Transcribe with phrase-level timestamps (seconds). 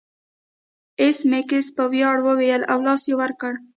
[1.01, 3.53] ایس میکس په ویاړ وویل او لاس یې ور کړ